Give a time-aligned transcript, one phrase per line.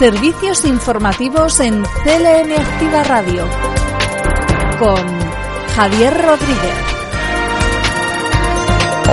[0.00, 3.46] Servicios informativos en CLM Activa Radio
[4.78, 4.96] con
[5.76, 6.74] Javier Rodríguez.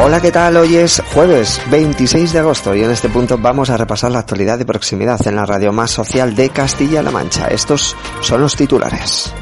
[0.01, 0.55] Hola, ¿qué tal?
[0.55, 4.57] Hoy es jueves 26 de agosto y en este punto vamos a repasar la actualidad
[4.57, 7.47] de proximidad en la radio más social de Castilla-La Mancha.
[7.47, 9.33] Estos son los titulares.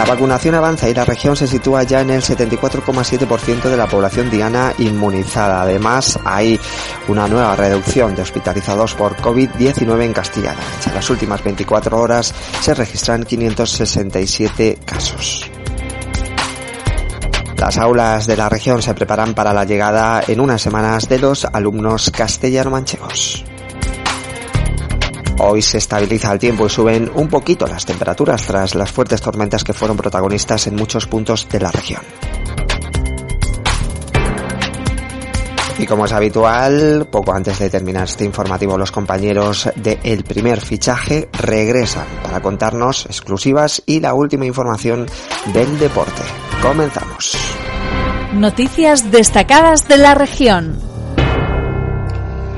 [0.00, 4.30] La vacunación avanza y la región se sitúa ya en el 74,7% de la población
[4.30, 5.60] diana inmunizada.
[5.60, 6.58] Además, hay
[7.08, 10.88] una nueva reducción de hospitalizados por COVID-19 en Castilla-La Mancha.
[10.88, 15.50] En las últimas 24 horas se registran 567 casos.
[17.58, 21.44] Las aulas de la región se preparan para la llegada en unas semanas de los
[21.44, 23.44] alumnos castellano-manchegos.
[25.42, 29.64] Hoy se estabiliza el tiempo y suben un poquito las temperaturas tras las fuertes tormentas
[29.64, 32.02] que fueron protagonistas en muchos puntos de la región.
[35.78, 40.60] Y como es habitual, poco antes de terminar este informativo, los compañeros de El Primer
[40.60, 45.06] Fichaje regresan para contarnos exclusivas y la última información
[45.54, 46.20] del deporte.
[46.60, 47.34] Comenzamos.
[48.34, 50.89] Noticias destacadas de la región.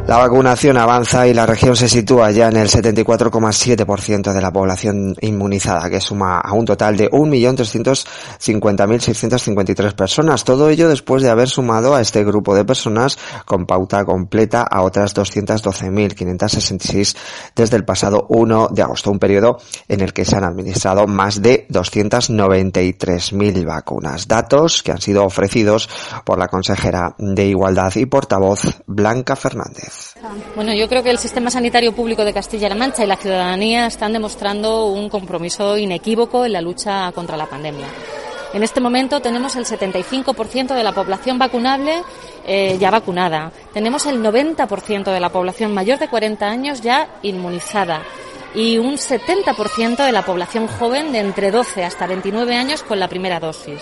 [0.07, 5.15] La vacunación avanza y la región se sitúa ya en el 74,7% de la población
[5.21, 10.43] inmunizada, que suma a un total de 1.350.653 personas.
[10.43, 14.83] Todo ello después de haber sumado a este grupo de personas con pauta completa a
[14.83, 17.17] otras 212.566
[17.55, 21.41] desde el pasado 1 de agosto, un periodo en el que se han administrado más
[21.41, 24.27] de 293.000 vacunas.
[24.27, 25.89] Datos que han sido ofrecidos
[26.25, 29.92] por la consejera de Igualdad y portavoz Blanca Fernández.
[30.55, 34.13] Bueno, yo creo que el sistema sanitario público de Castilla-La Mancha y la ciudadanía están
[34.13, 37.87] demostrando un compromiso inequívoco en la lucha contra la pandemia.
[38.53, 42.03] En este momento tenemos el 75% de la población vacunable
[42.47, 43.51] eh, ya vacunada.
[43.73, 48.03] Tenemos el 90% de la población mayor de 40 años ya inmunizada
[48.55, 53.09] y un 70% de la población joven de entre 12 hasta 29 años con la
[53.09, 53.81] primera dosis.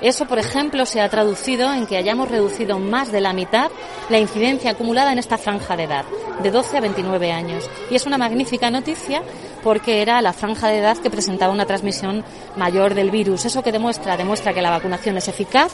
[0.00, 3.70] Eso, por ejemplo, se ha traducido en que hayamos reducido más de la mitad
[4.08, 6.04] la incidencia acumulada en esta franja de edad,
[6.42, 7.68] de 12 a 29 años.
[7.90, 9.22] Y es una magnífica noticia
[9.62, 12.24] porque era la franja de edad que presentaba una transmisión
[12.56, 13.44] mayor del virus.
[13.44, 15.72] Eso que demuestra, demuestra que la vacunación es eficaz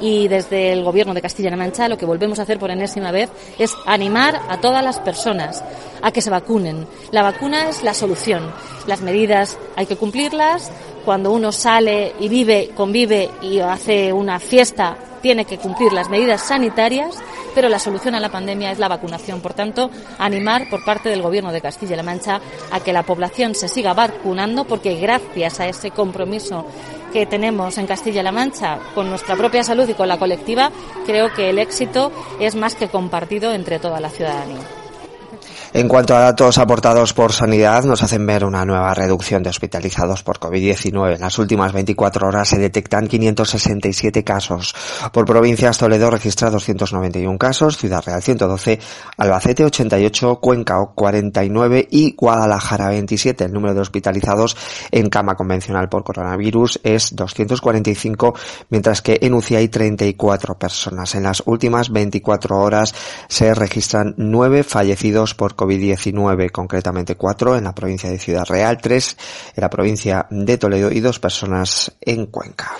[0.00, 3.30] y desde el Gobierno de Castilla-La Mancha lo que volvemos a hacer por enésima vez
[3.58, 5.64] es animar a todas las personas
[6.02, 6.86] a que se vacunen.
[7.10, 8.52] La vacuna es la solución.
[8.86, 10.70] Las medidas hay que cumplirlas.
[11.04, 16.42] Cuando uno sale y vive, convive y hace una fiesta, tiene que cumplir las medidas
[16.42, 17.16] sanitarias,
[17.54, 19.40] pero la solución a la pandemia es la vacunación.
[19.40, 22.40] Por tanto, animar por parte del Gobierno de Castilla-La Mancha
[22.70, 26.66] a que la población se siga vacunando porque gracias a ese compromiso
[27.16, 30.70] que tenemos en Castilla-La Mancha con nuestra propia salud y con la colectiva,
[31.06, 34.75] creo que el éxito es más que compartido entre toda la ciudadanía.
[35.76, 40.22] En cuanto a datos aportados por Sanidad, nos hacen ver una nueva reducción de hospitalizados
[40.22, 41.16] por COVID-19.
[41.16, 44.74] En las últimas 24 horas se detectan 567 casos.
[45.12, 48.78] Por provincias, Toledo registra 291 casos, Ciudad Real 112,
[49.18, 53.44] Albacete 88, Cuenca 49 y Guadalajara 27.
[53.44, 54.56] El número de hospitalizados
[54.90, 58.34] en cama convencional por coronavirus es 245,
[58.70, 61.14] mientras que en UCI hay 34 personas.
[61.16, 62.94] En las últimas 24 horas
[63.28, 65.65] se registran 9 fallecidos por COVID-19.
[65.66, 69.16] COVID-19, concretamente cuatro en la provincia de Ciudad Real, tres
[69.54, 72.76] en la provincia de Toledo y dos personas en Cuenca.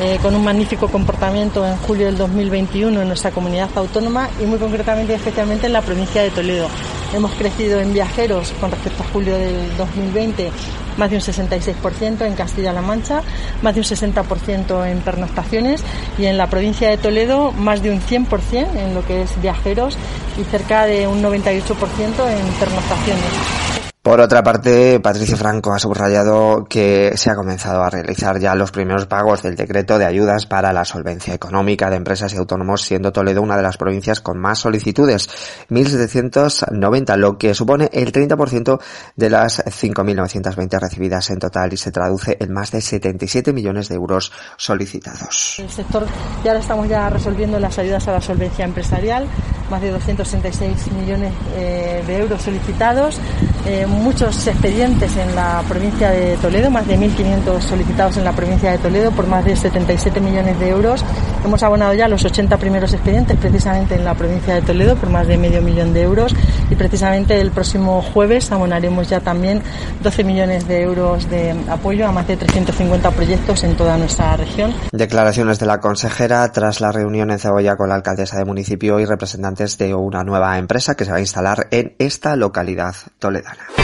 [0.00, 4.58] eh, con un magnífico comportamiento en julio del 2021 en nuestra comunidad autónoma y muy
[4.58, 6.68] concretamente y especialmente en la provincia de Toledo.
[7.12, 10.50] Hemos crecido en viajeros con respecto a julio del 2020
[10.96, 13.22] más de un 66% en Castilla-La Mancha,
[13.62, 15.82] más de un 60% en pernoctaciones
[16.18, 19.96] y en la provincia de Toledo más de un 100% en lo que es viajeros
[20.38, 23.63] y cerca de un 98% en pernoctaciones.
[24.04, 28.70] Por otra parte, Patricio Franco ha subrayado que se ha comenzado a realizar ya los
[28.70, 33.12] primeros pagos del decreto de ayudas para la solvencia económica de empresas y autónomos, siendo
[33.12, 35.30] Toledo una de las provincias con más solicitudes,
[35.70, 38.78] 1.790, lo que supone el 30%
[39.16, 43.94] de las 5.920 recibidas en total y se traduce en más de 77 millones de
[43.94, 45.60] euros solicitados.
[45.60, 46.04] El sector
[46.44, 49.26] ya ahora estamos ya resolviendo las ayudas a la solvencia empresarial,
[49.70, 53.18] más de 266 millones eh, de euros solicitados.
[53.64, 58.70] Eh, muchos expedientes en la provincia de Toledo, más de 1.500 solicitados en la provincia
[58.70, 61.04] de Toledo por más de 77 millones de euros.
[61.44, 65.26] Hemos abonado ya los 80 primeros expedientes precisamente en la provincia de Toledo por más
[65.26, 66.34] de medio millón de euros
[66.70, 69.62] y precisamente el próximo jueves abonaremos ya también
[70.02, 74.74] 12 millones de euros de apoyo a más de 350 proyectos en toda nuestra región.
[74.92, 79.04] Declaraciones de la consejera tras la reunión en Cebolla con la alcaldesa de municipio y
[79.04, 83.83] representantes de una nueva empresa que se va a instalar en esta localidad toledana.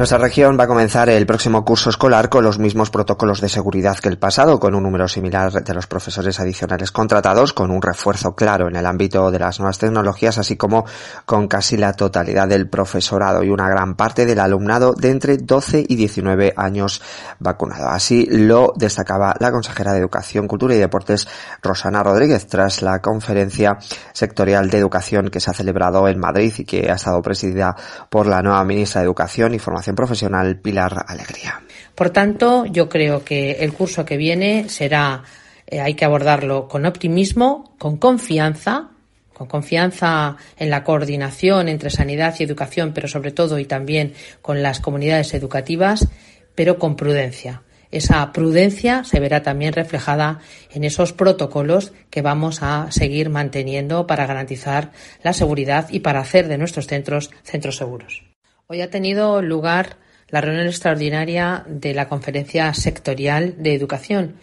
[0.00, 3.98] Nuestra región va a comenzar el próximo curso escolar con los mismos protocolos de seguridad
[3.98, 8.34] que el pasado, con un número similar de los profesores adicionales contratados, con un refuerzo
[8.34, 10.86] claro en el ámbito de las nuevas tecnologías, así como
[11.26, 15.84] con casi la totalidad del profesorado y una gran parte del alumnado de entre 12
[15.86, 17.02] y 19 años
[17.38, 17.90] vacunado.
[17.90, 21.28] Así lo destacaba la consejera de Educación, Cultura y Deportes,
[21.62, 23.76] Rosana Rodríguez, tras la conferencia
[24.14, 27.76] sectorial de educación que se ha celebrado en Madrid y que ha estado presidida
[28.08, 31.60] por la nueva ministra de Educación y Formación profesional Pilar Alegría.
[31.94, 35.22] Por tanto, yo creo que el curso que viene será,
[35.66, 38.90] eh, hay que abordarlo con optimismo, con confianza,
[39.34, 44.62] con confianza en la coordinación entre sanidad y educación, pero sobre todo y también con
[44.62, 46.08] las comunidades educativas,
[46.54, 47.62] pero con prudencia.
[47.90, 50.38] Esa prudencia se verá también reflejada
[50.70, 54.92] en esos protocolos que vamos a seguir manteniendo para garantizar
[55.22, 58.29] la seguridad y para hacer de nuestros centros centros seguros.
[58.72, 59.96] Hoy ha tenido lugar
[60.28, 64.36] la reunión extraordinaria de la Conferencia Sectorial de Educación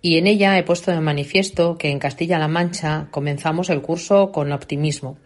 [0.00, 4.50] y en ella he puesto de manifiesto que en Castilla-La Mancha comenzamos el curso con
[4.52, 5.18] optimismo,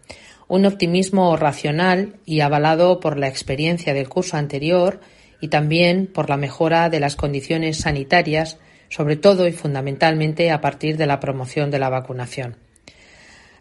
[0.49, 4.99] un optimismo racional y avalado por la experiencia del curso anterior
[5.39, 8.57] y también por la mejora de las condiciones sanitarias,
[8.89, 12.57] sobre todo y fundamentalmente a partir de la promoción de la vacunación.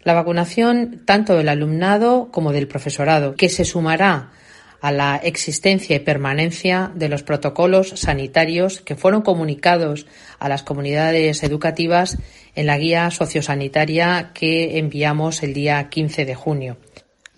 [0.02, 4.32] La vacunación tanto del alumnado como del profesorado, que se sumará
[4.80, 10.06] a la existencia y permanencia de los protocolos sanitarios que fueron comunicados
[10.38, 12.18] a las comunidades educativas
[12.54, 16.76] en la guía sociosanitaria que enviamos el día 15 de junio.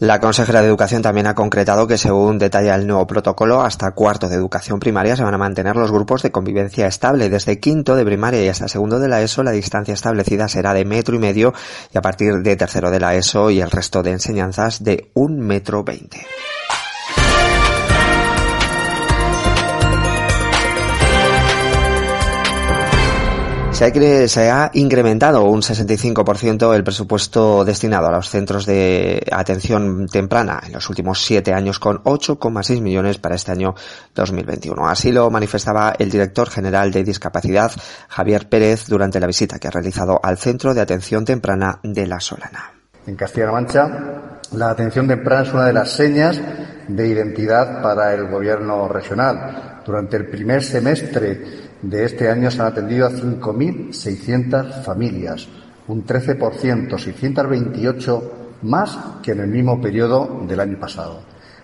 [0.02, 4.28] La consejera de Educación también ha concretado que según detalla el nuevo protocolo, hasta cuarto
[4.28, 7.28] de educación primaria se van a mantener los grupos de convivencia estable.
[7.28, 10.84] Desde quinto de primaria y hasta segundo de la ESO la distancia establecida será de
[10.84, 11.54] metro y medio
[11.94, 15.38] y a partir de tercero de la ESO y el resto de enseñanzas de un
[15.38, 16.26] metro veinte.
[24.28, 30.72] Se ha incrementado un 65% el presupuesto destinado a los centros de atención temprana en
[30.72, 33.74] los últimos siete años con 8,6 millones para este año
[34.14, 34.88] 2021.
[34.88, 37.72] Así lo manifestaba el director general de discapacidad,
[38.08, 42.20] Javier Pérez, durante la visita que ha realizado al Centro de Atención Temprana de La
[42.20, 42.70] Solana.
[43.04, 43.88] En Castilla-La Mancha,
[44.52, 46.40] la atención temprana es una de las señas
[46.86, 49.80] de identidad para el gobierno regional.
[49.84, 55.48] Durante el primer semestre de este año se han atendido a 5.600 familias,
[55.88, 61.20] un 13%, 628 más que en el mismo periodo del año pasado.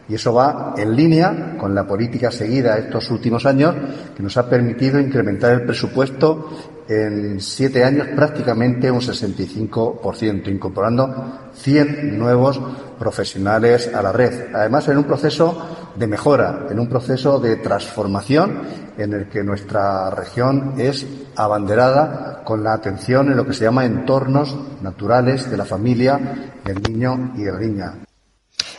[0.08, 3.74] Y eso va en línea con la política seguida estos últimos años,
[4.16, 12.18] que nos ha permitido incrementar el presupuesto en siete años prácticamente un 65%, incorporando 100
[12.18, 12.60] nuevos
[12.98, 14.54] profesionales a la red.
[14.54, 18.62] Además, en un proceso de mejora, en un proceso de transformación
[18.96, 23.84] en el que nuestra región es abanderada con la atención en lo que se llama
[23.84, 26.18] entornos naturales de la familia,
[26.64, 28.07] del niño y de la niña.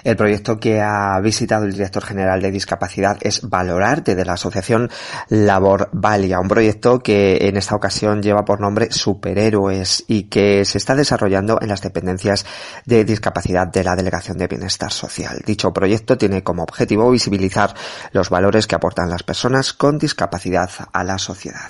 [0.04, 4.90] El proyecto que ha visitado el director general de discapacidad es Valorarte de la asociación
[5.30, 10.78] Labor Valia, un proyecto que en esta ocasión lleva por nombre Superhéroes y que se
[10.78, 12.46] está desarrollando en las dependencias
[12.86, 15.42] de discapacidad de la Delegación de Bienestar Social.
[15.46, 17.74] Dicho proyecto tiene como objetivo visibilizar
[18.12, 21.70] los valores que aportan las personas con discapacidad a la sociedad.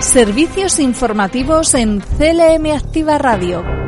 [0.00, 3.85] Servicios informativos en CLM Activa Radio.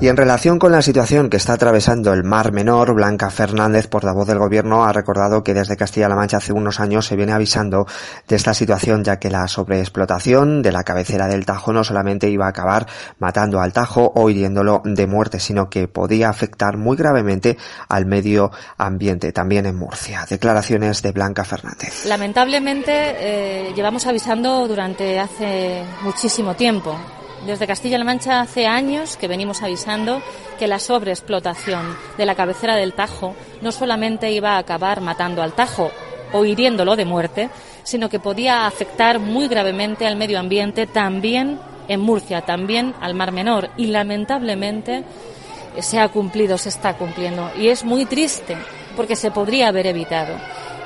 [0.00, 4.28] Y en relación con la situación que está atravesando el Mar Menor, Blanca Fernández, portavoz
[4.28, 7.84] del Gobierno, ha recordado que desde Castilla-La Mancha hace unos años se viene avisando
[8.28, 12.46] de esta situación, ya que la sobreexplotación de la cabecera del Tajo no solamente iba
[12.46, 12.86] a acabar
[13.18, 18.52] matando al Tajo o hiriéndolo de muerte, sino que podía afectar muy gravemente al medio
[18.76, 20.24] ambiente, también en Murcia.
[20.30, 22.04] Declaraciones de Blanca Fernández.
[22.06, 26.96] Lamentablemente eh, llevamos avisando durante hace muchísimo tiempo
[27.46, 30.20] desde Castilla-La Mancha hace años que venimos avisando
[30.58, 35.52] que la sobreexplotación de la cabecera del Tajo no solamente iba a acabar matando al
[35.52, 35.90] Tajo
[36.32, 37.48] o hiriéndolo de muerte,
[37.84, 43.32] sino que podía afectar muy gravemente al medio ambiente también en Murcia, también al Mar
[43.32, 43.70] Menor.
[43.76, 45.04] Y lamentablemente
[45.80, 47.50] se ha cumplido, se está cumpliendo.
[47.56, 48.56] Y es muy triste
[48.96, 50.34] porque se podría haber evitado.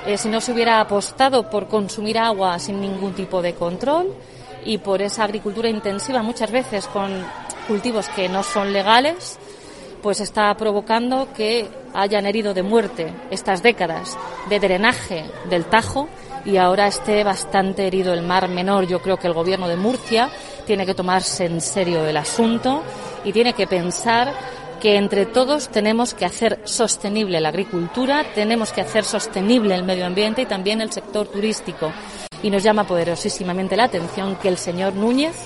[0.06, 4.14] Eh, si no se hubiera apostado por consumir agua sin ningún tipo de control,
[4.64, 7.10] y por esa agricultura intensiva muchas veces con
[7.66, 9.38] cultivos que no son legales,
[10.02, 16.08] pues está provocando que hayan herido de muerte estas décadas de drenaje del Tajo
[16.44, 18.86] y ahora esté bastante herido el mar menor.
[18.86, 20.28] Yo creo que el gobierno de Murcia
[20.66, 22.82] tiene que tomarse en serio el asunto
[23.24, 24.32] y tiene que pensar
[24.80, 30.04] que entre todos tenemos que hacer sostenible la agricultura, tenemos que hacer sostenible el medio
[30.04, 31.92] ambiente y también el sector turístico
[32.42, 35.36] y nos llama poderosísimamente la atención que el señor Núñez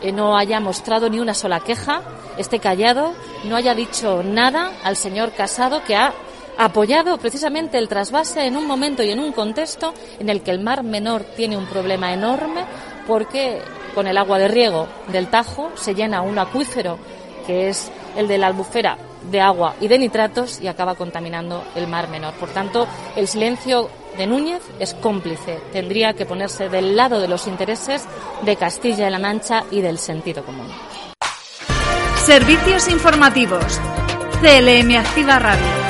[0.00, 2.02] eh, no haya mostrado ni una sola queja,
[2.36, 3.14] esté callado,
[3.44, 6.12] no haya dicho nada al señor Casado que ha
[6.56, 10.60] apoyado precisamente el trasvase en un momento y en un contexto en el que el
[10.60, 12.64] Mar Menor tiene un problema enorme
[13.06, 13.60] porque
[13.94, 16.98] con el agua de riego del Tajo se llena un acuífero
[17.46, 18.98] que es el de la albufera
[19.30, 22.34] de agua y de nitratos y acaba contaminando el Mar Menor.
[22.34, 25.60] Por tanto, el silencio de Núñez es cómplice.
[25.72, 28.04] Tendría que ponerse del lado de los intereses
[28.42, 30.68] de Castilla-La Mancha y del sentido común.
[32.26, 33.80] Servicios informativos.
[34.42, 35.87] CLM Activa Radio.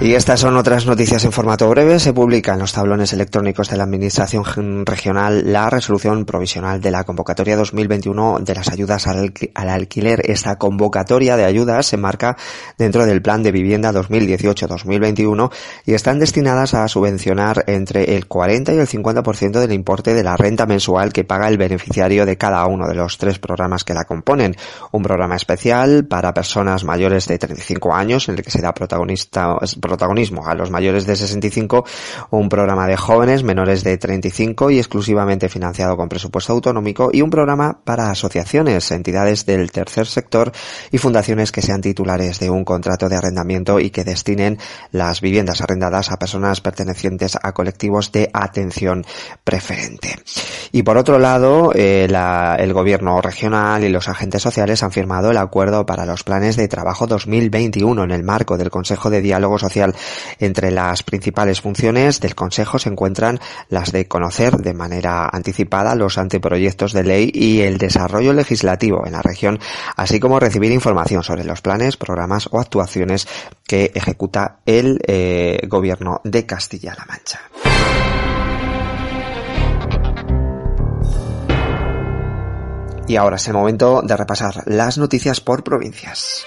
[0.00, 2.00] Y estas son otras noticias en formato breve.
[2.00, 4.44] Se publica en los tablones electrónicos de la Administración
[4.84, 10.28] Regional la resolución provisional de la convocatoria 2021 de las ayudas al, alquiler.
[10.28, 12.36] Esta convocatoria de ayudas se marca
[12.76, 15.52] dentro del Plan de Vivienda 2018-2021
[15.86, 20.36] y están destinadas a subvencionar entre el 40 y el 50% del importe de la
[20.36, 24.04] renta mensual que paga el beneficiario de cada uno de los tres programas que la
[24.04, 24.56] componen.
[24.90, 30.46] Un programa especial para personas mayores de 35 años en el que será protagonista protagonismo
[30.46, 31.84] a los mayores de 65,
[32.30, 37.30] un programa de jóvenes menores de 35 y exclusivamente financiado con presupuesto autonómico y un
[37.30, 40.52] programa para asociaciones, entidades del tercer sector
[40.90, 44.58] y fundaciones que sean titulares de un contrato de arrendamiento y que destinen
[44.90, 49.04] las viviendas arrendadas a personas pertenecientes a colectivos de atención
[49.44, 50.16] preferente.
[50.72, 52.08] Y por otro lado, eh,
[52.58, 56.68] el gobierno regional y los agentes sociales han firmado el acuerdo para los planes de
[56.68, 59.73] trabajo 2021 en el marco del Consejo de Diálogo Social
[60.38, 66.18] entre las principales funciones del Consejo se encuentran las de conocer de manera anticipada los
[66.18, 69.58] anteproyectos de ley y el desarrollo legislativo en la región,
[69.96, 73.26] así como recibir información sobre los planes, programas o actuaciones
[73.66, 77.40] que ejecuta el eh, Gobierno de Castilla-La Mancha.
[83.06, 86.46] Y ahora es el momento de repasar las noticias por provincias.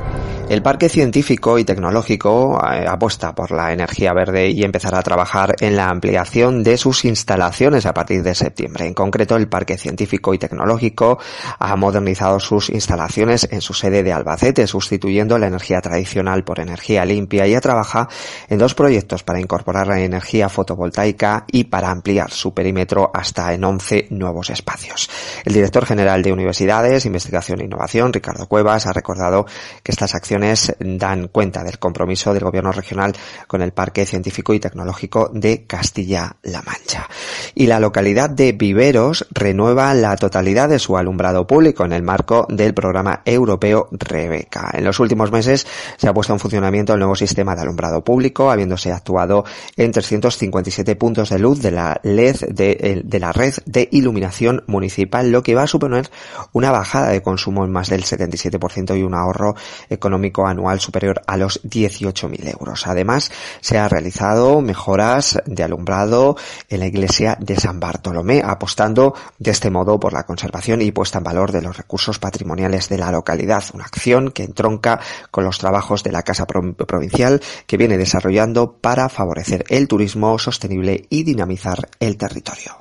[0.51, 5.55] el Parque Científico y Tecnológico eh, apuesta por la energía verde y empezará a trabajar
[5.61, 8.85] en la ampliación de sus instalaciones a partir de septiembre.
[8.85, 11.19] En concreto, el Parque Científico y Tecnológico
[11.57, 17.05] ha modernizado sus instalaciones en su sede de Albacete, sustituyendo la energía tradicional por energía
[17.05, 18.09] limpia y trabaja
[18.49, 23.63] en dos proyectos para incorporar la energía fotovoltaica y para ampliar su perímetro hasta en
[23.63, 25.09] 11 nuevos espacios.
[25.45, 29.45] El director general de Universidades, Investigación e Innovación, Ricardo Cuevas, ha recordado
[29.81, 30.40] que estas acciones
[30.79, 33.13] dan cuenta del compromiso del gobierno regional
[33.47, 37.07] con el Parque Científico y Tecnológico de Castilla-La Mancha.
[37.55, 42.45] Y la localidad de Viveros renueva la totalidad de su alumbrado público en el marco
[42.49, 44.71] del programa europeo Rebeca.
[44.73, 45.67] En los últimos meses
[45.97, 49.45] se ha puesto en funcionamiento el nuevo sistema de alumbrado público, habiéndose actuado
[49.75, 55.31] en 357 puntos de luz de la LED de, de la red de iluminación municipal,
[55.31, 56.09] lo que va a suponer
[56.53, 59.55] una bajada de consumo en más del 77% y un ahorro
[59.89, 62.87] económico anual superior a los 18.000 euros.
[62.87, 66.37] Además, se ha realizado mejoras de alumbrado
[66.69, 71.17] en la iglesia de San Bartolomé, apostando de este modo por la conservación y puesta
[71.17, 75.59] en valor de los recursos patrimoniales de la localidad, una acción que entronca con los
[75.59, 81.89] trabajos de la Casa Provincial que viene desarrollando para favorecer el turismo sostenible y dinamizar
[81.99, 82.80] el territorio.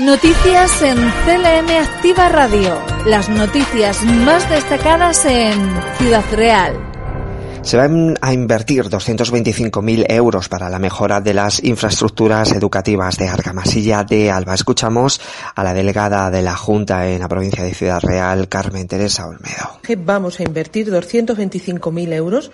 [0.00, 2.80] Noticias en CLM Activa Radio.
[3.04, 5.58] Las noticias más destacadas en
[5.98, 6.88] Ciudad Real.
[7.62, 14.04] Se van a invertir 225.000 euros para la mejora de las infraestructuras educativas de Argamasilla
[14.04, 14.54] de Alba.
[14.54, 15.20] Escuchamos
[15.54, 19.80] a la delegada de la Junta en la provincia de Ciudad Real, Carmen Teresa Olmedo.
[19.98, 22.52] Vamos a invertir 225.000 euros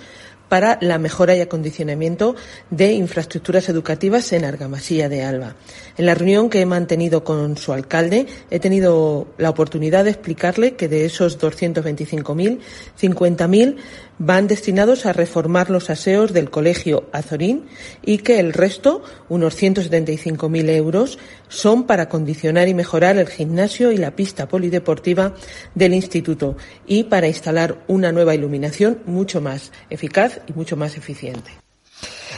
[0.48, 2.36] para la mejora y acondicionamiento
[2.70, 5.56] de infraestructuras educativas en Argamasilla de Alba.
[5.96, 10.74] En la reunión que he mantenido con su alcalde he tenido la oportunidad de explicarle
[10.74, 12.60] que de esos 225.000,
[13.00, 13.76] 50.000
[14.18, 17.66] van destinados a reformar los aseos del Colegio Azorín
[18.04, 21.18] y que el resto, unos 175.000 euros,
[21.48, 25.34] son para condicionar y mejorar el gimnasio y la pista polideportiva
[25.74, 26.56] del instituto
[26.86, 31.50] y para instalar una nueva iluminación mucho más eficaz y mucho más eficiente.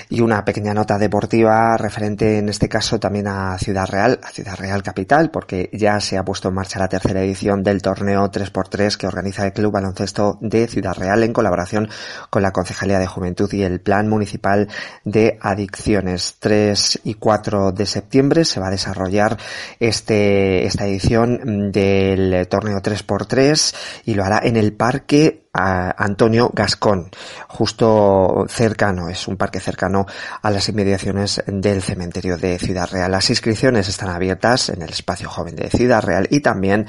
[0.09, 4.57] Y una pequeña nota deportiva referente en este caso también a Ciudad Real, a Ciudad
[4.57, 8.97] Real Capital, porque ya se ha puesto en marcha la tercera edición del torneo 3x3
[8.97, 11.89] que organiza el Club Baloncesto de Ciudad Real en colaboración
[12.31, 14.69] con la Concejalía de Juventud y el Plan Municipal
[15.05, 16.37] de Adicciones.
[16.39, 19.37] 3 y 4 de septiembre se va a desarrollar
[19.81, 27.11] este, esta edición del torneo 3x3 y lo hará en el Parque Antonio Gascón,
[27.49, 29.96] justo cercano, es un parque cercano
[30.43, 33.13] a las inmediaciones del cementerio de Ciudad Real.
[33.13, 36.87] Las inscripciones están abiertas en el espacio joven de Ciudad Real y también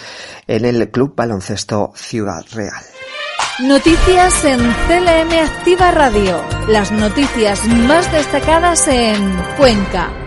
[0.47, 2.83] en el Club Baloncesto Ciudad Real.
[3.59, 6.43] Noticias en CLM Activa Radio.
[6.67, 10.26] Las noticias más destacadas en Cuenca.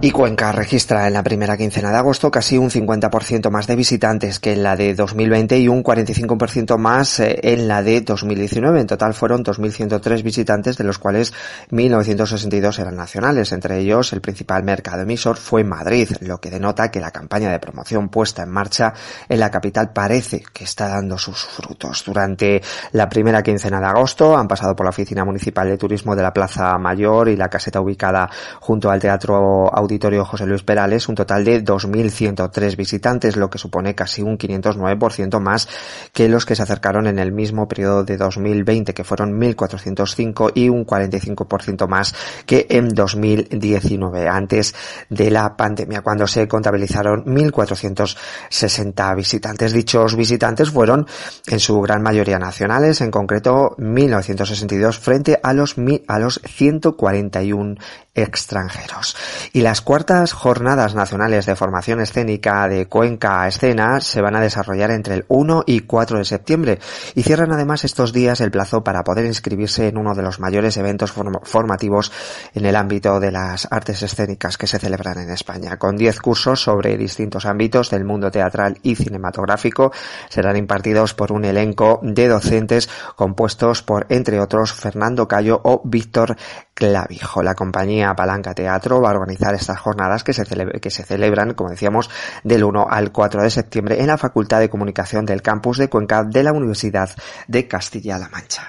[0.00, 4.38] Y Cuenca registra en la primera quincena de agosto casi un 50% más de visitantes
[4.38, 8.80] que en la de 2020 y un 45% más eh, en la de 2019.
[8.80, 11.34] En total fueron 2.103 visitantes, de los cuales
[11.72, 13.50] 1.962 eran nacionales.
[13.50, 17.58] Entre ellos, el principal mercado emisor fue Madrid, lo que denota que la campaña de
[17.58, 18.94] promoción puesta en marcha
[19.28, 22.04] en la capital parece que está dando sus frutos.
[22.06, 26.22] Durante la primera quincena de agosto han pasado por la Oficina Municipal de Turismo de
[26.22, 28.30] la Plaza Mayor y la caseta ubicada
[28.60, 33.94] junto al Teatro Auditorio José Luis Perales un total de 2.103 visitantes, lo que supone
[33.94, 35.66] casi un 509% más
[36.12, 40.68] que los que se acercaron en el mismo periodo de 2020, que fueron 1.405 y
[40.68, 44.74] un 45% más que en 2019, antes
[45.08, 49.72] de la pandemia, cuando se contabilizaron 1.460 visitantes.
[49.72, 51.06] Dichos visitantes fueron
[51.46, 57.76] en su gran mayoría nacionales, en concreto 1.962 frente a los, a los 141
[58.22, 59.16] extranjeros.
[59.52, 64.40] Y las cuartas jornadas nacionales de formación escénica de Cuenca a Escena se van a
[64.40, 66.78] desarrollar entre el 1 y 4 de septiembre
[67.14, 70.76] y cierran además estos días el plazo para poder inscribirse en uno de los mayores
[70.76, 72.12] eventos formativos
[72.54, 75.76] en el ámbito de las artes escénicas que se celebran en España.
[75.78, 79.92] Con 10 cursos sobre distintos ámbitos del mundo teatral y cinematográfico
[80.28, 86.36] serán impartidos por un elenco de docentes compuestos por, entre otros, Fernando Cayo o Víctor
[86.74, 87.42] Clavijo.
[87.42, 91.70] La compañía Palanca Teatro va a organizar estas jornadas que se, que se celebran, como
[91.70, 92.10] decíamos,
[92.42, 96.24] del 1 al 4 de septiembre en la Facultad de Comunicación del Campus de Cuenca
[96.24, 97.10] de la Universidad
[97.46, 98.68] de Castilla-La Mancha.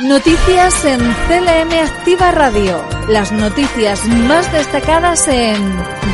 [0.00, 2.82] Noticias en CLM Activa Radio.
[3.08, 5.60] Las noticias más destacadas en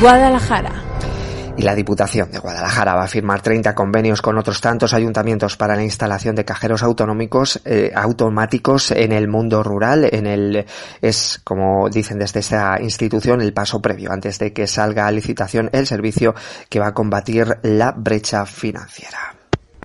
[0.00, 0.87] Guadalajara
[1.58, 5.74] y la Diputación de Guadalajara va a firmar 30 convenios con otros tantos ayuntamientos para
[5.74, 10.08] la instalación de cajeros autonómicos eh, automáticos en el mundo rural.
[10.12, 10.64] En el
[11.02, 15.68] es como dicen desde esta institución el paso previo antes de que salga a licitación
[15.72, 16.34] el servicio
[16.68, 19.37] que va a combatir la brecha financiera.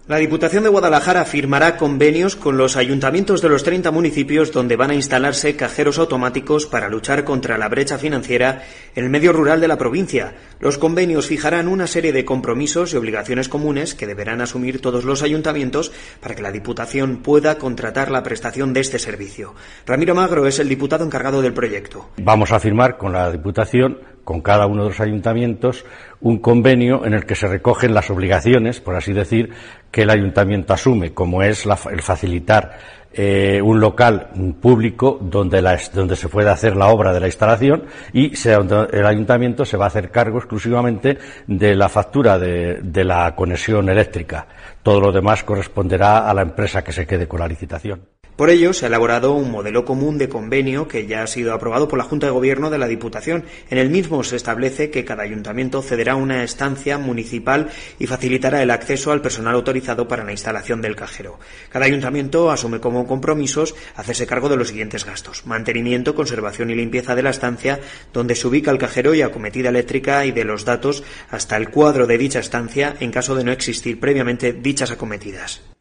[0.06, 4.92] La Diputación de Guadalajara firmará convenios con los ayuntamientos de los 30 municipios donde van
[4.92, 8.64] a instalarse cajeros automáticos para luchar contra la brecha financiera
[8.96, 10.34] en el medio rural de la provincia.
[10.60, 15.24] Los convenios fijarán una serie de compromisos y obligaciones comunes que deberán asumir todos los
[15.24, 19.56] ayuntamientos para que la Diputación pueda contratar la prestación de este servicio.
[19.86, 22.10] Ramiro Magro es el diputado encargado del proyecto.
[22.18, 25.86] Vamos a firmar con la Diputación, con cada uno de los ayuntamientos,
[26.20, 29.52] un convenio en el que se recogen las obligaciones, por así decir,
[29.94, 32.80] que el ayuntamiento asume, como es el facilitar
[33.14, 35.62] eh, un local público donde,
[35.94, 39.88] donde se pueda hacer la obra de la instalación y el ayuntamiento se va a
[39.90, 44.48] hacer cargo exclusivamente de la factura de, de la conexión eléctrica.
[44.82, 48.14] Todo lo demás corresponderá a la empresa que se quede con la licitación.
[48.36, 51.88] Por ello, se ha elaborado un modelo común de convenio que ya ha sido aprobado
[51.88, 53.44] por la Junta de Gobierno de la Diputación.
[53.70, 58.72] En el mismo se establece que cada ayuntamiento cederá una estancia municipal y facilitará el
[58.72, 61.38] acceso al personal autorizado para la instalación del cajero.
[61.70, 65.46] Cada ayuntamiento asume como compromisos hacerse cargo de los siguientes gastos.
[65.46, 67.80] Mantenimiento, conservación y limpieza de la estancia
[68.14, 72.08] donde se ubica el cajero y acometida eléctrica y de los datos hasta el cuadro
[72.08, 75.73] de dicha estancia en caso de no existir previamente dichas acometidas.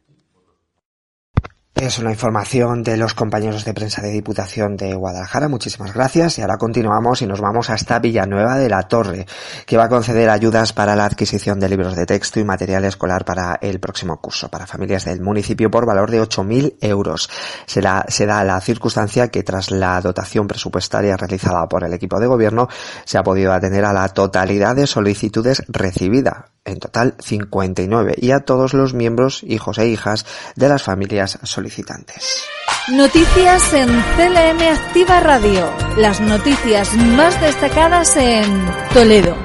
[1.83, 5.49] Es una información de los compañeros de prensa de Diputación de Guadalajara.
[5.49, 6.37] Muchísimas gracias.
[6.37, 9.25] Y ahora continuamos y nos vamos hasta Villanueva de la Torre,
[9.65, 13.25] que va a conceder ayudas para la adquisición de libros de texto y material escolar
[13.25, 17.29] para el próximo curso, para familias del municipio por valor de 8.000 euros.
[17.65, 22.27] Se, se da la circunstancia que tras la dotación presupuestaria realizada por el equipo de
[22.27, 22.69] gobierno,
[23.03, 28.41] se ha podido atender a la totalidad de solicitudes recibidas en total 59, y a
[28.41, 32.45] todos los miembros, hijos e hijas de las familias solicitantes.
[32.89, 35.71] Noticias en CLM Activa Radio.
[35.97, 38.45] Las noticias más destacadas en
[38.93, 39.35] Toledo.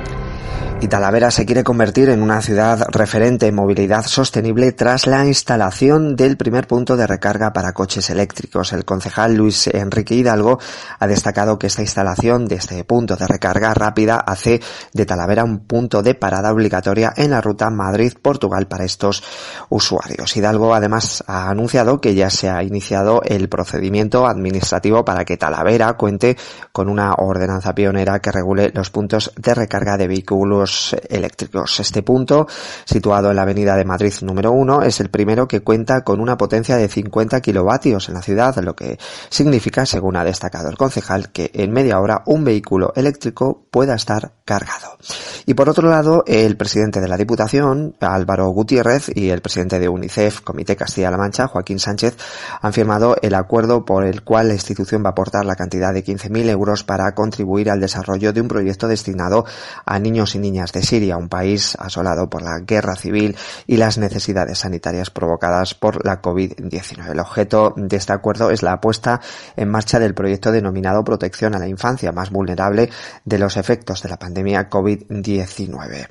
[0.80, 6.14] Y Talavera se quiere convertir en una ciudad referente en movilidad sostenible tras la instalación
[6.14, 8.72] del primer punto de recarga para coches eléctricos.
[8.72, 10.60] El concejal Luis Enrique Hidalgo
[11.00, 14.60] ha destacado que esta instalación de este punto de recarga rápida hace
[14.92, 19.24] de Talavera un punto de parada obligatoria en la ruta Madrid-Portugal para estos
[19.70, 20.36] usuarios.
[20.36, 25.94] Hidalgo además ha anunciado que ya se ha iniciado el procedimiento administrativo para que Talavera
[25.94, 26.36] cuente
[26.70, 30.67] con una ordenanza pionera que regule los puntos de recarga de vehículos
[31.09, 31.81] eléctricos.
[31.81, 32.46] Este punto,
[32.85, 36.37] situado en la avenida de Madrid número 1, es el primero que cuenta con una
[36.37, 41.31] potencia de 50 kilovatios en la ciudad, lo que significa, según ha destacado el concejal,
[41.31, 44.98] que en media hora un vehículo eléctrico pueda estar cargado.
[45.46, 49.88] Y por otro lado, el presidente de la Diputación, Álvaro Gutiérrez, y el presidente de
[49.88, 52.16] UNICEF, Comité Castilla-La Mancha, Joaquín Sánchez,
[52.61, 56.04] han firmado el acuerdo por el cual la institución va a aportar la cantidad de
[56.04, 59.44] 15.000 euros para contribuir al desarrollo de un proyecto destinado
[59.85, 63.97] a niños y niñas de Siria, un país asolado por la guerra civil y las
[63.97, 67.12] necesidades sanitarias provocadas por la COVID-19.
[67.12, 69.21] El objeto de este acuerdo es la puesta
[69.57, 72.90] en marcha del proyecto denominado Protección a la Infancia más vulnerable
[73.25, 76.09] de los efectos de la pandemia COVID-19.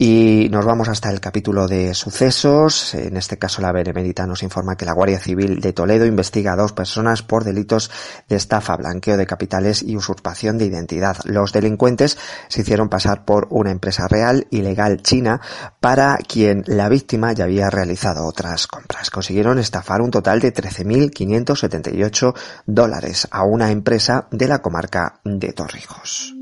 [0.00, 2.94] Y nos vamos hasta el capítulo de sucesos.
[2.94, 6.56] En este caso, la Benemérita nos informa que la Guardia Civil de Toledo investiga a
[6.56, 7.90] dos personas por delitos
[8.28, 11.16] de estafa, blanqueo de capitales y usurpación de identidad.
[11.24, 15.40] Los delincuentes se hicieron pasar por una empresa real y legal china
[15.80, 19.10] para quien la víctima ya había realizado otras compras.
[19.10, 22.34] Consiguieron estafar un total de 13.578
[22.66, 26.37] dólares a una empresa de la comarca de Torrijos.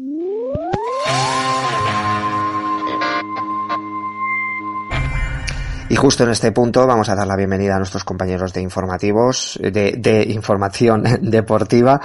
[5.97, 9.59] Y justo en este punto vamos a dar la bienvenida a nuestros compañeros de informativos,
[9.63, 11.99] de, de información deportiva,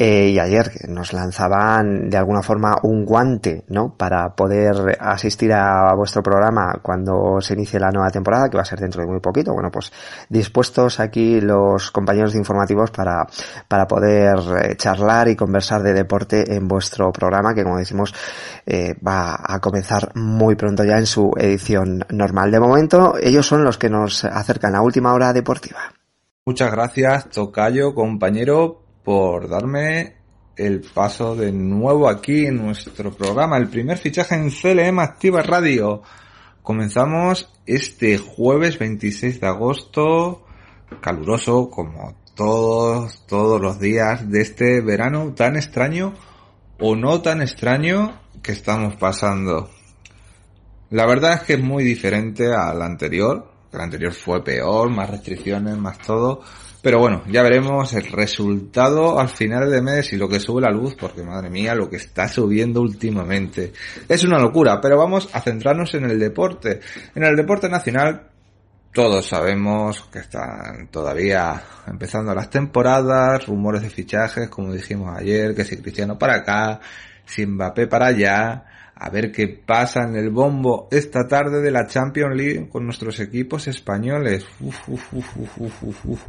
[0.00, 3.96] eh, y ayer nos lanzaban de alguna forma un guante, ¿no?
[3.96, 8.64] Para poder asistir a vuestro programa cuando se inicie la nueva temporada, que va a
[8.64, 9.52] ser dentro de muy poquito.
[9.52, 9.92] Bueno, pues
[10.28, 13.26] dispuestos aquí los compañeros de informativos para,
[13.66, 18.14] para poder eh, charlar y conversar de deporte en vuestro programa, que como decimos,
[18.66, 22.52] eh, va a comenzar muy pronto ya en su edición normal.
[22.52, 25.92] De momento, ellos son los que nos acercan a última hora deportiva.
[26.46, 30.16] Muchas gracias, Tocayo, compañero, por darme
[30.54, 36.02] el paso de nuevo aquí en nuestro programa, el primer fichaje en CLM Activa Radio.
[36.62, 40.44] Comenzamos este jueves 26 de agosto,
[41.00, 46.12] caluroso como todos, todos los días de este verano tan extraño
[46.78, 49.70] o no tan extraño que estamos pasando.
[50.90, 55.78] La verdad es que es muy diferente al anterior, el anterior fue peor, más restricciones,
[55.78, 56.42] más todo,
[56.80, 60.70] pero bueno, ya veremos el resultado al final de mes y lo que sube la
[60.70, 63.72] luz, porque madre mía, lo que está subiendo últimamente.
[64.08, 66.80] Es una locura, pero vamos a centrarnos en el deporte.
[67.16, 68.28] En el deporte nacional,
[68.92, 75.64] todos sabemos que están todavía empezando las temporadas, rumores de fichajes, como dijimos ayer, que
[75.64, 76.80] si Cristiano para acá,
[77.24, 78.64] si Mbappé para allá,
[78.94, 83.20] a ver qué pasa en el bombo esta tarde de la Champions League con nuestros
[83.20, 84.46] equipos españoles.
[84.60, 86.20] Uf, uf, uf,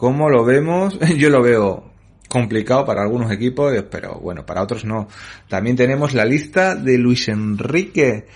[0.00, 0.98] ¿Cómo lo vemos?
[1.18, 1.84] Yo lo veo
[2.26, 5.08] complicado para algunos equipos, pero bueno, para otros no.
[5.46, 8.26] También tenemos la lista de Luis Enrique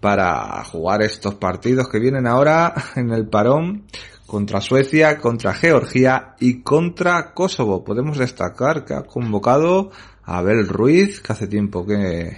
[0.00, 3.84] para jugar estos partidos que vienen ahora en el parón
[4.26, 7.84] contra Suecia, contra Georgia y contra Kosovo.
[7.84, 9.92] Podemos destacar que ha convocado
[10.24, 12.36] a Abel Ruiz, que hace tiempo que,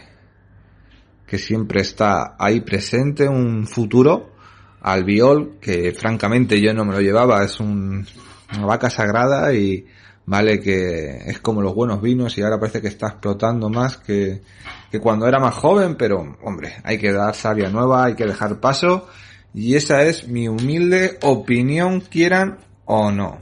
[1.26, 4.34] que siempre está ahí presente, un futuro.
[4.82, 8.06] Albiol, que francamente yo no me lo llevaba, es un,
[8.56, 9.86] una vaca sagrada y
[10.26, 14.40] vale que es como los buenos vinos y ahora parece que está explotando más que,
[14.90, 18.60] que cuando era más joven, pero hombre, hay que dar savia nueva, hay que dejar
[18.60, 19.08] paso
[19.52, 23.38] y esa es mi humilde opinión, quieran o no.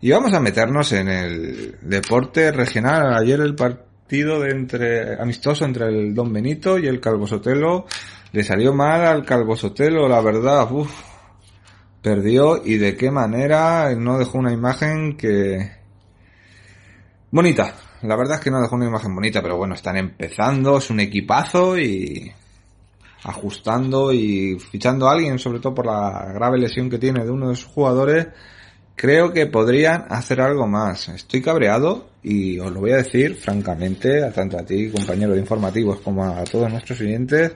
[0.00, 3.14] Y vamos a meternos en el deporte regional.
[3.14, 7.86] Ayer el partido de entre, amistoso entre el Don Benito y el Calvo Sotelo
[8.32, 10.70] le salió mal al Calvo Sotelo, la verdad.
[10.72, 10.90] Uf,
[12.02, 15.70] perdió y de qué manera no dejó una imagen que
[17.30, 17.74] bonita.
[18.02, 21.00] La verdad es que no dejó una imagen bonita, pero bueno, están empezando, es un
[21.00, 22.32] equipazo y
[23.24, 27.50] ajustando y fichando a alguien, sobre todo por la grave lesión que tiene de uno
[27.50, 28.28] de sus jugadores,
[28.96, 31.08] creo que podrían hacer algo más.
[31.10, 36.00] Estoy cabreado y os lo voy a decir francamente, tanto a ti, compañero de informativos,
[36.00, 37.52] como a todos nuestros oyentes,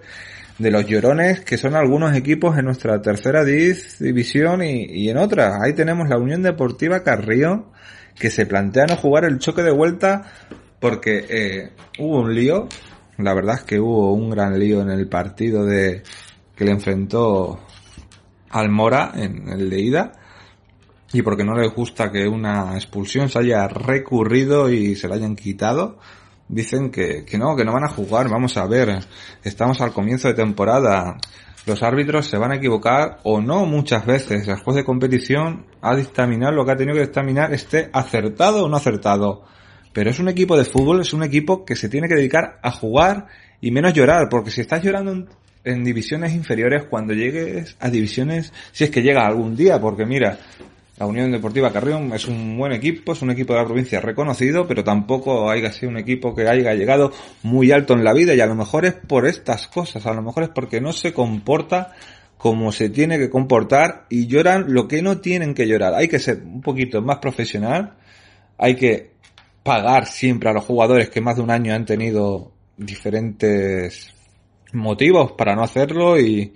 [0.58, 5.58] de los llorones que son algunos equipos en nuestra tercera división y, en otra.
[5.62, 7.72] Ahí tenemos la Unión Deportiva Carrillo
[8.18, 10.22] que se plantea no jugar el choque de vuelta
[10.78, 12.68] porque eh, hubo un lío
[13.18, 16.02] la verdad es que hubo un gran lío en el partido de
[16.56, 17.60] que le enfrentó
[18.50, 20.12] al Mora en el de ida
[21.12, 25.36] y porque no le gusta que una expulsión se haya recurrido y se la hayan
[25.36, 25.98] quitado.
[26.48, 28.28] Dicen que, que no, que no van a jugar.
[28.28, 28.98] Vamos a ver,
[29.42, 31.16] estamos al comienzo de temporada.
[31.66, 34.46] Los árbitros se van a equivocar o no muchas veces.
[34.46, 38.68] El juez de competición ha dictaminado lo que ha tenido que dictaminar, esté acertado o
[38.68, 39.44] no acertado.
[39.94, 42.70] Pero es un equipo de fútbol, es un equipo que se tiene que dedicar a
[42.70, 43.28] jugar
[43.61, 45.26] y menos llorar, porque si estás llorando
[45.64, 50.38] en, divisiones inferiores, cuando llegues a divisiones, si es que llega algún día, porque mira,
[50.96, 54.66] la Unión Deportiva Carrión es un buen equipo, es un equipo de la provincia reconocido,
[54.68, 58.40] pero tampoco haya sido un equipo que haya llegado muy alto en la vida y
[58.40, 61.92] a lo mejor es por estas cosas, a lo mejor es porque no se comporta
[62.38, 65.94] como se tiene que comportar y lloran lo que no tienen que llorar.
[65.94, 67.94] Hay que ser un poquito más profesional,
[68.57, 69.14] hay que
[69.64, 74.14] pagar siempre a los jugadores que más de un año han tenido diferentes
[74.72, 76.52] motivos para no hacerlo y,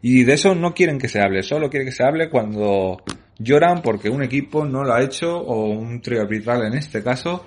[0.00, 3.02] y de eso no quieren que se hable, solo quieren que se hable cuando
[3.42, 7.46] lloran porque un equipo no lo ha hecho o un trío arbitral en este caso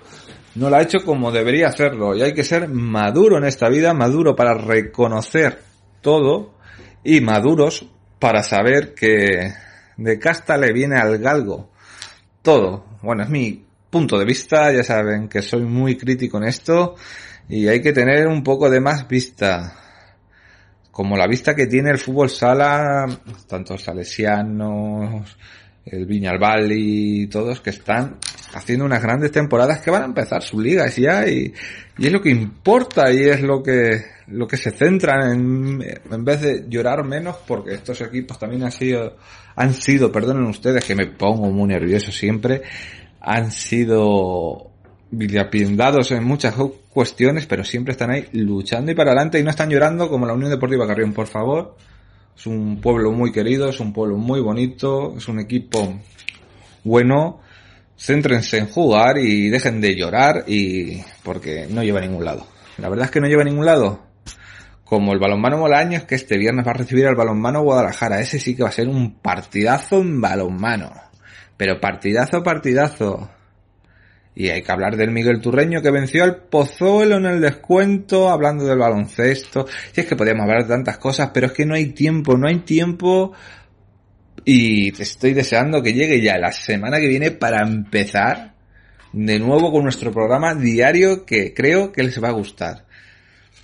[0.56, 3.94] no lo ha hecho como debería hacerlo y hay que ser maduro en esta vida,
[3.94, 5.60] maduro para reconocer
[6.02, 6.56] todo
[7.04, 7.86] y maduros
[8.20, 9.52] para saber que
[9.98, 11.70] de casta le viene al galgo
[12.42, 12.86] todo.
[13.02, 16.96] Bueno, es mi punto de vista, ya saben que soy muy crítico en esto
[17.50, 19.74] y hay que tener un poco de más vista.
[20.92, 23.06] Como la vista que tiene el fútbol sala,
[23.48, 25.38] tanto salesianos,
[25.86, 28.18] el Viñalbal y todos que están
[28.54, 31.54] haciendo unas grandes temporadas que van a empezar sus ligas ya y,
[31.98, 36.26] y es lo que importa y es lo que lo que se centran en, en
[36.26, 39.18] vez de llorar menos porque estos equipos también han sido
[39.56, 42.64] han sido perdonen ustedes que me pongo muy nervioso siempre
[43.22, 44.72] han sido
[45.10, 46.56] vilipendiados en muchas
[46.90, 50.34] cuestiones, pero siempre están ahí luchando y para adelante y no están llorando como la
[50.34, 51.76] Unión Deportiva Carrión, por favor.
[52.36, 56.00] Es un pueblo muy querido, es un pueblo muy bonito, es un equipo
[56.84, 57.40] bueno.
[57.98, 62.46] Céntrense en jugar y dejen de llorar y porque no lleva a ningún lado.
[62.78, 64.04] La verdad es que no lleva a ningún lado.
[64.84, 68.20] Como el balonmano Molaños que este viernes va a recibir al balonmano Guadalajara.
[68.20, 70.92] Ese sí que va a ser un partidazo en balonmano.
[71.56, 73.30] Pero partidazo, partidazo.
[74.36, 78.66] Y hay que hablar del Miguel Turreño que venció al Pozuelo en el descuento, hablando
[78.66, 79.66] del baloncesto.
[79.96, 82.48] Y es que podríamos hablar de tantas cosas, pero es que no hay tiempo, no
[82.48, 83.32] hay tiempo.
[84.44, 88.54] Y te estoy deseando que llegue ya la semana que viene para empezar
[89.14, 92.86] de nuevo con nuestro programa diario que creo que les va a gustar.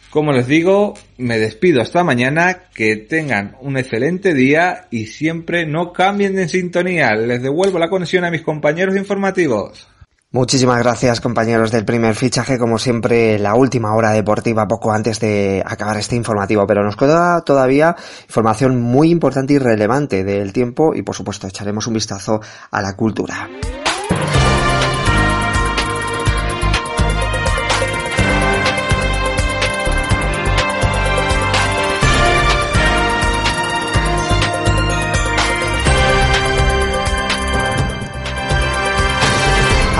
[0.10, 5.92] Como les digo, me despido hasta mañana, que tengan un excelente día y siempre no
[5.92, 7.14] cambien de sintonía.
[7.16, 9.91] Les devuelvo la conexión a mis compañeros informativos.
[10.34, 15.62] Muchísimas gracias compañeros del primer fichaje, como siempre la última hora deportiva poco antes de
[15.66, 21.02] acabar este informativo, pero nos queda todavía información muy importante y relevante del tiempo y
[21.02, 22.40] por supuesto echaremos un vistazo
[22.72, 23.50] a la cultura.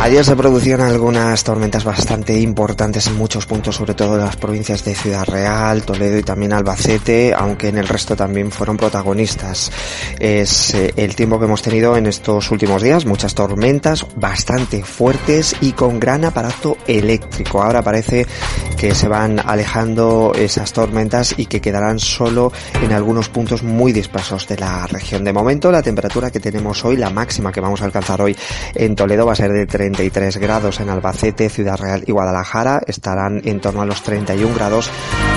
[0.02, 4.84] Ayer se producieron algunas tormentas bastante importantes en muchos puntos, sobre todo en las provincias
[4.84, 9.72] de Ciudad Real, Toledo y también Albacete, aunque en el resto también fueron protagonistas.
[10.18, 15.56] Es eh, el tiempo que hemos tenido en estos últimos días, muchas tormentas bastante fuertes
[15.62, 17.62] y con gran aparato eléctrico.
[17.62, 18.26] Ahora parece
[18.80, 24.48] que se van alejando esas tormentas y que quedarán solo en algunos puntos muy dispersos
[24.48, 25.24] de la región.
[25.24, 28.36] De momento, la temperatura que tenemos hoy, la máxima que vamos a alcanzar hoy
[28.74, 33.42] en Toledo va a ser de 33 grados en Albacete, Ciudad Real y Guadalajara estarán
[33.44, 34.90] en torno a los 31 grados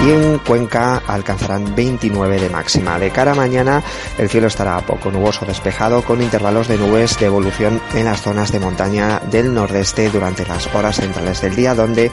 [0.06, 2.98] y en Cuenca alcanzarán 29 de máxima.
[2.98, 3.82] De cara a mañana
[4.16, 8.52] el cielo estará poco nuboso despejado con intervalos de nubes de evolución en las zonas
[8.52, 12.12] de montaña del nordeste durante las horas centrales del día donde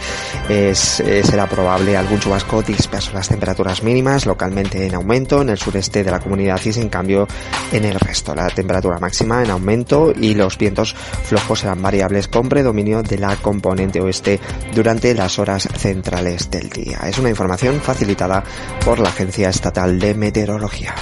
[0.49, 3.11] es, eh, será probable algún chubasco disperso.
[3.13, 7.27] Las temperaturas mínimas localmente en aumento en el sureste de la comunidad y en cambio
[7.71, 8.33] en el resto.
[8.33, 13.35] La temperatura máxima en aumento y los vientos flojos serán variables con predominio de la
[13.35, 14.39] componente oeste
[14.73, 17.01] durante las horas centrales del día.
[17.05, 18.43] Es una información facilitada
[18.83, 20.95] por la Agencia Estatal de Meteorología.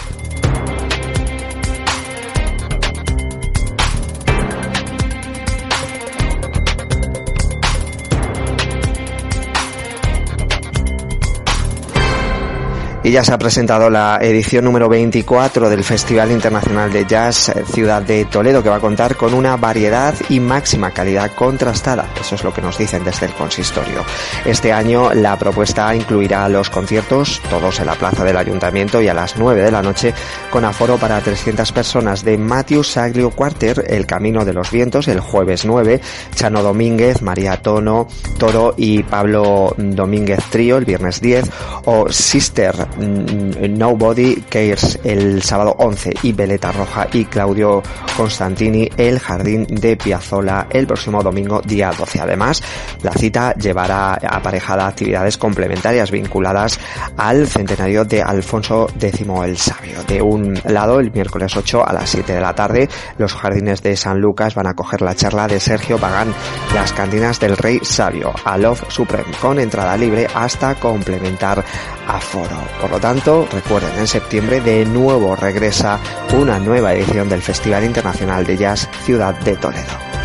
[13.02, 18.02] Y ya se ha presentado la edición número 24 del Festival Internacional de Jazz Ciudad
[18.02, 22.08] de Toledo, que va a contar con una variedad y máxima calidad contrastada.
[22.20, 24.04] Eso es lo que nos dicen desde el consistorio.
[24.44, 29.14] Este año la propuesta incluirá los conciertos, todos en la plaza del ayuntamiento y a
[29.14, 30.14] las 9 de la noche,
[30.52, 35.22] con aforo para 300 personas de Matthew Saglio Quarter, El Camino de los Vientos, el
[35.22, 36.02] jueves 9,
[36.36, 38.08] Chano Domínguez, María Tono,
[38.38, 41.50] Toro y Pablo Domínguez Trío, el viernes 10,
[41.86, 47.82] o Sister Nobody Cares el sábado 11 y Veleta Roja y Claudio
[48.18, 52.20] Constantini el Jardín de Piazzola el próximo domingo día 12.
[52.20, 52.62] Además,
[53.02, 56.80] la cita llevará aparejada actividades complementarias vinculadas
[57.18, 60.04] al centenario de Alfonso X el Sabio.
[60.08, 63.96] De un lado, el miércoles 8 a las 7 de la tarde, los jardines de
[63.96, 66.34] San Lucas van a coger la charla de Sergio Pagán,
[66.74, 71.64] las cantinas del Rey Sabio, a Love Supreme, con entrada libre hasta complementar
[72.08, 72.79] aforo.
[72.80, 76.00] Por lo tanto, recuerden, en septiembre de nuevo regresa
[76.34, 80.19] una nueva edición del Festival Internacional de Jazz Ciudad de Toledo.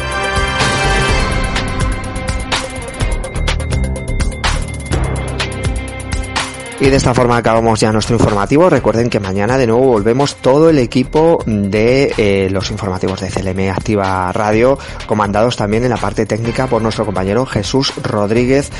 [6.80, 8.68] Y de esta forma acabamos ya nuestro informativo.
[8.68, 13.70] Recuerden que mañana de nuevo volvemos todo el equipo de eh, los informativos de CLM
[13.70, 18.70] Activa Radio, comandados también en la parte técnica por nuestro compañero Jesús Rodríguez,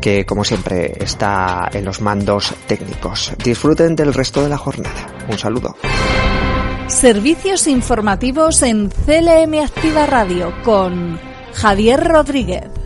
[0.00, 3.32] que como siempre está en los mandos técnicos.
[3.42, 5.06] Disfruten del resto de la jornada.
[5.28, 5.76] Un saludo.
[6.88, 11.18] Servicios informativos en CLM Activa Radio con
[11.52, 12.85] Javier Rodríguez.